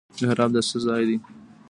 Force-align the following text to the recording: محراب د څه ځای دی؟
محراب 0.21 0.49
د 0.53 0.57
څه 0.69 0.77
ځای 0.85 1.03
دی؟ 1.07 1.17